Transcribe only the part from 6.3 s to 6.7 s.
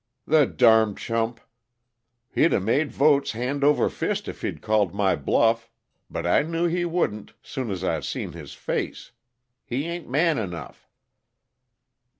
knew